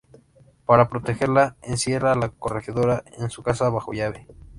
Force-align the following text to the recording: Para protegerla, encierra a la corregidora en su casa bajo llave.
Para 0.65 0.89
protegerla, 0.89 1.57
encierra 1.61 2.13
a 2.13 2.15
la 2.15 2.29
corregidora 2.29 3.03
en 3.19 3.29
su 3.29 3.43
casa 3.43 3.69
bajo 3.69 3.93
llave. 3.93 4.25